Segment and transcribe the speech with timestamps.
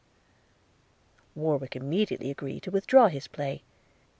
[1.35, 3.61] Warwick immediately agreed to withdraw his play.